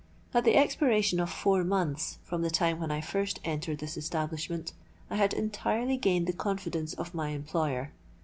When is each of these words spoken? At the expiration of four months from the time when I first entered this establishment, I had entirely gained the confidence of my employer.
At 0.33 0.45
the 0.45 0.55
expiration 0.55 1.19
of 1.19 1.29
four 1.29 1.63
months 1.63 2.17
from 2.23 2.41
the 2.41 2.49
time 2.49 2.79
when 2.79 2.89
I 2.89 3.01
first 3.01 3.39
entered 3.45 3.77
this 3.77 3.95
establishment, 3.97 4.73
I 5.11 5.15
had 5.15 5.31
entirely 5.31 5.95
gained 5.97 6.25
the 6.25 6.33
confidence 6.33 6.95
of 6.95 7.13
my 7.13 7.27
employer. 7.29 7.91